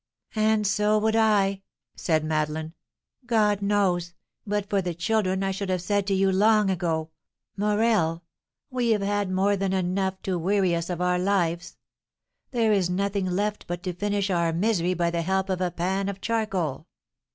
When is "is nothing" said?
12.73-13.27